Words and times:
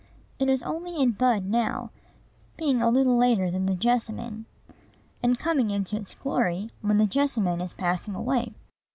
It 0.39 0.49
is 0.49 0.63
only 0.63 0.99
in 0.99 1.11
bud 1.11 1.45
now, 1.45 1.91
being 2.57 2.81
a 2.81 2.89
little 2.89 3.15
later 3.17 3.51
than 3.51 3.67
the 3.67 3.75
jessamine, 3.75 4.47
and 5.21 5.37
coming 5.37 5.69
into 5.69 5.95
its 5.95 6.15
glory 6.15 6.71
when 6.81 6.97
the 6.97 7.05
jessamine 7.05 7.61
is 7.61 7.75
passing 7.75 8.15
away. 8.15 8.51